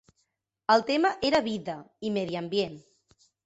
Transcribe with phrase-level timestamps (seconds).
[0.75, 1.77] El tema era Vida
[2.09, 2.85] i medi ambient.